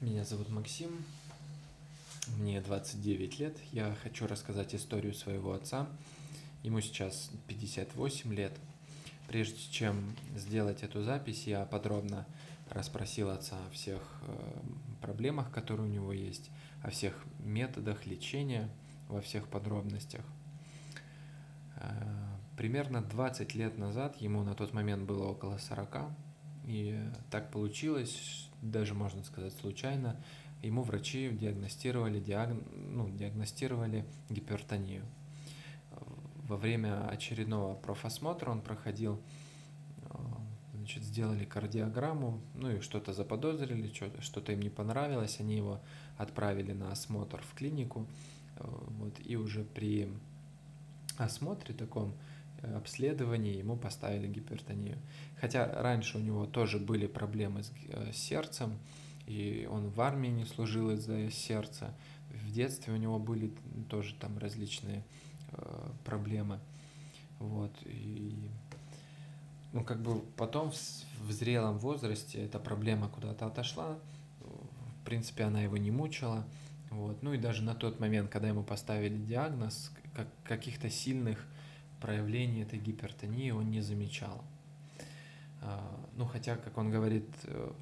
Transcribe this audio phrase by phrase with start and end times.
[0.00, 1.04] Меня зовут Максим,
[2.38, 3.58] мне 29 лет.
[3.70, 5.86] Я хочу рассказать историю своего отца.
[6.62, 8.58] Ему сейчас 58 лет.
[9.28, 12.26] Прежде чем сделать эту запись, я подробно
[12.70, 14.60] расспросил отца о всех э,
[15.02, 16.48] проблемах, которые у него есть,
[16.82, 18.70] о всех методах лечения,
[19.06, 20.24] во всех подробностях.
[21.76, 21.90] Э,
[22.56, 26.10] примерно 20 лет назад, ему на тот момент было около 40,
[26.70, 26.96] и
[27.30, 30.16] так получилось, даже можно сказать случайно,
[30.62, 32.50] ему врачи диагностировали, диаг...
[32.72, 35.02] ну, диагностировали гипертонию.
[36.46, 39.20] Во время очередного профосмотра он проходил,
[40.02, 40.14] э,
[40.74, 45.80] значит, сделали кардиограмму, ну и что-то заподозрили, что-то им не понравилось, они его
[46.18, 48.06] отправили на осмотр в клинику,
[48.56, 50.08] э, вот, и уже при
[51.18, 52.14] осмотре таком
[52.62, 54.98] Обследовании ему поставили гипертонию.
[55.40, 58.78] Хотя раньше у него тоже были проблемы с э, сердцем,
[59.26, 61.94] и он в армии не служил из-за сердца.
[62.30, 63.52] В детстве у него были
[63.88, 65.04] тоже там различные
[65.52, 66.60] э, проблемы.
[67.38, 67.72] Вот.
[67.86, 68.50] И,
[69.72, 70.76] ну, как бы потом в,
[71.26, 73.98] в зрелом возрасте эта проблема куда-то отошла.
[74.40, 76.44] В принципе, она его не мучила.
[76.90, 77.22] Вот.
[77.22, 81.46] Ну и даже на тот момент, когда ему поставили диагноз, как, каких-то сильных
[82.00, 84.42] проявлений этой гипертонии он не замечал.
[85.62, 87.72] А, ну, хотя, как он говорит, э,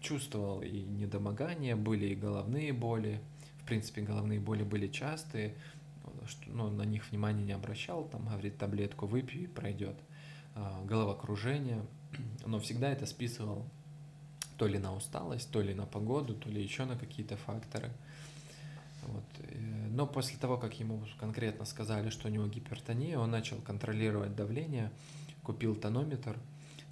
[0.00, 3.20] чувствовал и недомогания, были и головные боли.
[3.62, 5.54] В принципе, головные боли были частые,
[6.46, 8.04] но на них внимания не обращал.
[8.04, 9.96] Там, говорит, таблетку выпью и пройдет.
[10.54, 11.84] А, головокружение.
[12.46, 13.64] Но всегда это списывал
[14.56, 17.90] то ли на усталость, то ли на погоду, то ли еще на какие-то факторы.
[19.90, 24.34] Э, но после того, как ему конкретно сказали, что у него гипертония, он начал контролировать
[24.34, 24.90] давление,
[25.42, 26.38] купил тонометр.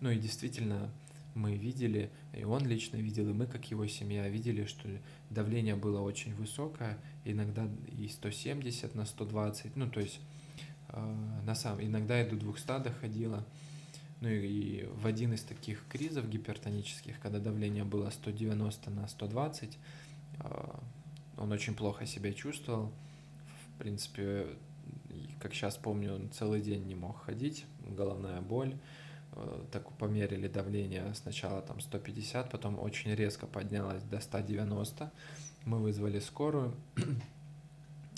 [0.00, 0.90] Ну и действительно,
[1.34, 4.88] мы видели, и он лично видел, и мы, как его семья, видели, что
[5.30, 10.20] давление было очень высокое, иногда и 170 на 120, ну то есть
[10.88, 13.44] э, на самом, иногда и до 200 доходило.
[14.20, 19.78] Ну и, и в один из таких кризов гипертонических, когда давление было 190 на 120,
[21.38, 22.92] он очень плохо себя чувствовал.
[23.74, 24.46] В принципе,
[25.40, 28.74] как сейчас помню, он целый день не мог ходить, головная боль.
[29.32, 35.10] Э, так померили давление сначала там 150, потом очень резко поднялось до 190.
[35.64, 36.74] Мы вызвали скорую.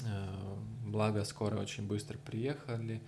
[0.03, 3.03] Э, благо, скорая очень быстро приехали.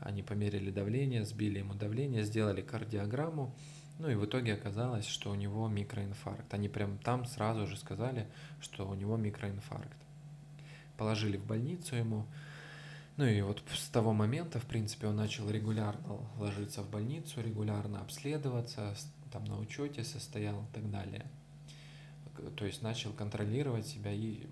[0.00, 3.54] Они померили давление, сбили ему давление, сделали кардиограмму.
[4.00, 6.54] Ну и в итоге оказалось, что у него микроинфаркт.
[6.54, 8.26] Они прям там сразу же сказали,
[8.62, 9.98] что у него микроинфаркт.
[10.96, 12.24] Положили в больницу ему.
[13.18, 18.00] Ну и вот с того момента, в принципе, он начал регулярно ложиться в больницу, регулярно
[18.00, 18.96] обследоваться,
[19.30, 21.26] там на учете состоял и так далее.
[22.56, 24.46] То есть начал контролировать себя и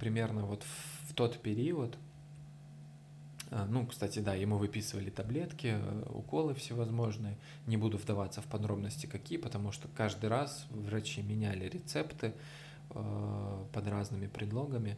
[0.00, 0.64] примерно вот
[1.04, 1.96] в тот период,
[3.68, 7.36] ну, кстати, да, ему выписывали таблетки, э, уколы всевозможные.
[7.66, 12.32] Не буду вдаваться в подробности какие, потому что каждый раз врачи меняли рецепты
[12.90, 14.96] э, под разными предлогами.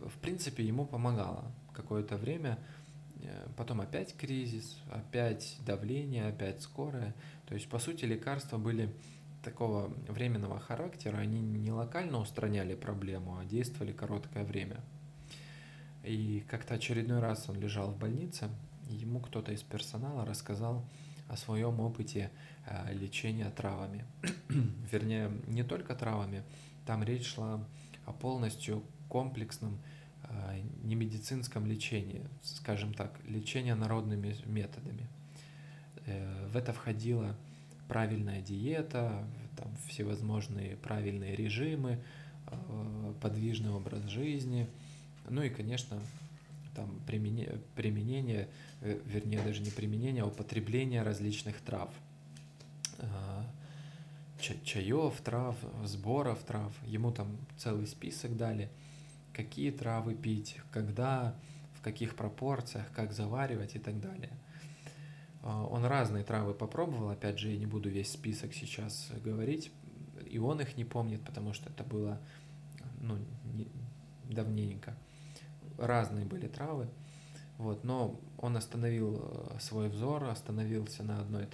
[0.00, 2.58] В принципе, ему помогало какое-то время.
[3.22, 7.14] Э, потом опять кризис, опять давление, опять скорая.
[7.46, 8.92] То есть, по сути, лекарства были
[9.44, 14.80] такого временного характера, они не локально устраняли проблему, а действовали короткое время.
[16.02, 18.48] И как-то очередной раз он лежал в больнице,
[18.88, 20.84] ему кто-то из персонала рассказал
[21.28, 22.30] о своем опыте
[22.66, 24.04] э, лечения травами.
[24.90, 26.42] Вернее, не только травами,
[26.86, 27.64] там речь шла
[28.04, 29.78] о полностью комплексном
[30.24, 35.08] э, немедицинском лечении, скажем так, лечение народными методами.
[36.06, 37.36] Э, в это входила
[37.86, 39.24] правильная диета,
[39.56, 42.02] там всевозможные правильные режимы,
[43.20, 44.68] подвижный образ жизни–
[45.28, 46.00] ну и, конечно,
[46.74, 48.48] там применение, применение,
[48.80, 51.90] э, вернее, даже не применение, а употребление различных трав.
[52.98, 53.46] А,
[54.38, 56.72] чаев, трав, сборов трав.
[56.86, 58.70] Ему там целый список дали,
[59.32, 61.34] какие травы пить, когда,
[61.74, 64.32] в каких пропорциях, как заваривать и так далее.
[65.42, 69.70] А, он разные травы попробовал, опять же, я не буду весь список сейчас говорить,
[70.30, 72.20] и он их не помнит, потому что это было
[73.00, 73.18] ну,
[73.52, 73.68] не,
[74.24, 74.96] давненько
[75.78, 76.88] разные были травы,
[77.58, 81.46] вот, но он остановил э, свой взор, остановился на одной,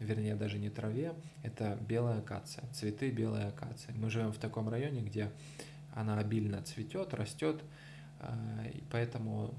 [0.00, 3.92] вернее, даже не траве, это белая акация, цветы белой акации.
[3.94, 5.30] Мы живем в таком районе, где
[5.94, 7.62] она обильно цветет, растет,
[8.20, 9.54] э, и поэтому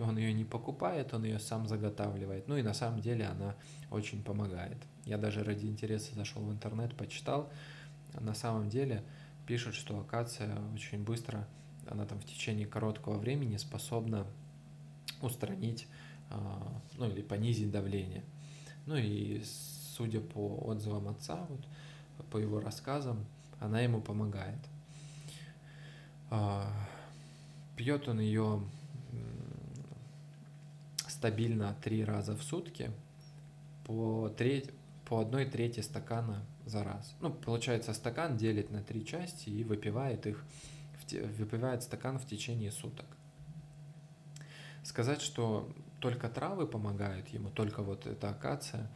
[0.00, 2.48] он ее не покупает, он ее сам заготавливает.
[2.48, 3.54] Ну и на самом деле она
[3.90, 4.78] очень помогает.
[5.04, 7.50] Я даже ради интереса зашел в интернет, почитал.
[8.20, 9.02] На самом деле
[9.46, 11.46] пишут, что акация очень быстро,
[11.88, 14.26] она там в течение короткого времени способна
[15.22, 15.86] устранить,
[16.30, 18.24] а, ну или понизить давление.
[18.86, 19.42] Ну и
[19.96, 21.66] судя по отзывам отца, вот,
[22.30, 23.24] по его рассказам,
[23.60, 24.58] она ему помогает.
[26.30, 26.70] А,
[27.76, 28.62] пьет он ее
[31.24, 32.90] стабильно три раза в сутки
[33.84, 34.70] по, треть,
[35.06, 37.14] по одной трети стакана за раз.
[37.20, 40.44] Ну, получается, стакан делит на три части и выпивает их,
[41.12, 43.06] выпивает стакан в течение суток.
[44.82, 45.68] Сказать, что
[46.00, 48.90] только травы помогают ему, только вот эта акация,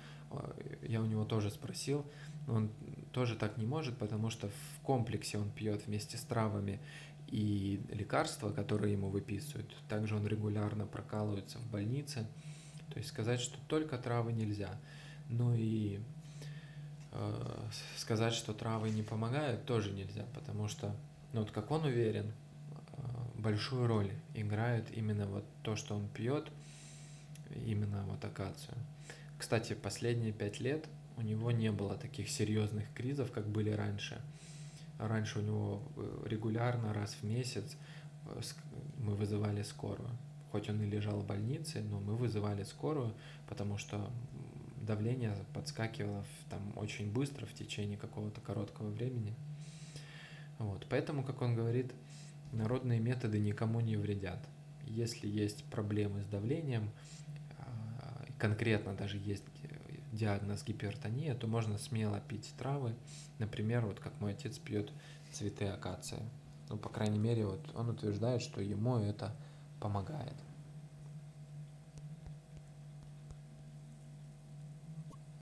[0.82, 2.04] я у него тоже спросил,
[2.46, 2.70] он
[3.12, 6.80] тоже так не может, потому что в комплексе он пьет вместе с травами
[7.26, 9.74] и лекарства, которые ему выписывают.
[9.88, 12.26] Также он регулярно прокалывается в больнице.
[12.90, 14.78] То есть сказать, что только травы нельзя.
[15.28, 16.00] Ну и
[17.12, 20.96] э, сказать, что травы не помогают, тоже нельзя, потому что,
[21.32, 22.32] ну вот как он уверен,
[22.92, 23.00] э,
[23.36, 26.50] большую роль играет именно вот то, что он пьет,
[27.54, 28.76] именно вот акацию.
[29.38, 30.86] Кстати, последние пять лет
[31.16, 34.20] у него не было таких серьезных кризов, как были раньше.
[34.98, 37.76] Раньше у него э, регулярно, раз в месяц
[38.26, 38.40] э,
[38.98, 40.10] мы вызывали скорую.
[40.50, 43.12] Хоть он и лежал в больнице, но мы вызывали скорую,
[43.48, 44.10] потому что
[44.80, 49.34] давление подскакивало там очень быстро в течение какого-то короткого времени.
[50.58, 50.86] Вот.
[50.88, 51.92] Поэтому, как он говорит,
[52.52, 54.40] народные методы никому не вредят.
[54.84, 56.90] Если есть проблемы с давлением,
[57.58, 59.44] а, конкретно даже есть
[60.12, 62.94] диагноз гипертония, то можно смело пить травы.
[63.38, 64.90] Например, вот как мой отец пьет
[65.32, 66.22] цветы акации.
[66.68, 69.34] Ну, по крайней мере, вот он утверждает, что ему это
[69.80, 70.34] помогает.